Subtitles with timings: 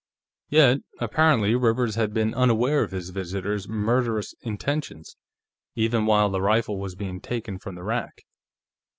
[0.49, 5.15] Yet, apparently, Rivers had been unaware of his visitor's murderous intentions,
[5.75, 8.23] even while the rifle was being taken from the rack.